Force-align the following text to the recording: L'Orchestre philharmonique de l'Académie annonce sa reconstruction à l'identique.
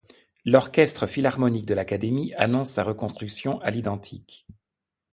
L'Orchestre 0.45 1.05
philharmonique 1.05 1.67
de 1.67 1.75
l'Académie 1.75 2.33
annonce 2.33 2.71
sa 2.71 2.83
reconstruction 2.83 3.59
à 3.61 3.69
l'identique. 3.69 4.47